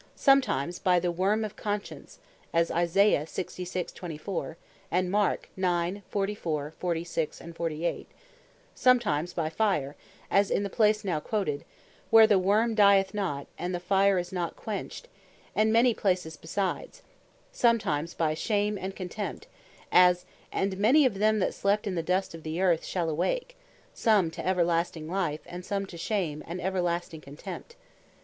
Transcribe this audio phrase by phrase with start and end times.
[0.15, 2.17] Sometimes, by "the worm of Conscience;"
[2.53, 4.55] as Isa.66.24.
[4.89, 8.07] and Mark 9.44, 46, 48;
[8.73, 9.95] sometimes, by Fire,
[10.31, 11.63] as in the place now quoted,
[12.09, 15.07] "where the worm dyeth not, and the fire is not quenched,"
[15.55, 16.97] and many places beside:
[17.51, 19.45] sometimes by "Shame, and contempt,"
[19.91, 20.61] as Dan.
[20.63, 20.63] 12.2.
[20.73, 23.55] "And many of them that sleep in the dust of the Earth, shall awake;
[23.93, 27.75] some to Everlasting life; and some to shame, and everlasting contempt."